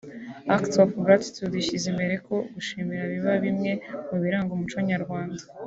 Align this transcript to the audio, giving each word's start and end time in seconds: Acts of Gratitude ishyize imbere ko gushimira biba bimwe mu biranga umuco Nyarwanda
Acts 0.55 0.75
of 0.81 0.89
Gratitude 1.03 1.53
ishyize 1.57 1.85
imbere 1.91 2.15
ko 2.27 2.35
gushimira 2.53 3.03
biba 3.11 3.33
bimwe 3.45 3.71
mu 4.09 4.17
biranga 4.23 4.51
umuco 4.53 4.77
Nyarwanda 4.91 5.43